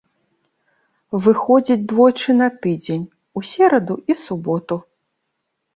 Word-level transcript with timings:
Выходзіць 1.25 1.79
двойчы 1.91 2.35
на 2.41 2.47
тыдзень, 2.65 3.05
у 3.39 3.45
сераду 3.53 3.95
і 4.11 4.21
суботу. 4.25 4.75